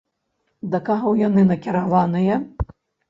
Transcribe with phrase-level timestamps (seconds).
[0.75, 2.41] Да каго яны накіраваныя?